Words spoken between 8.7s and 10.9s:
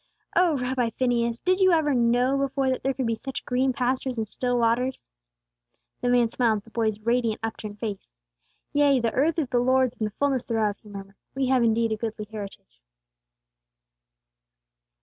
"'Yea, the earth is the Lord's and the fulness thereof,'" he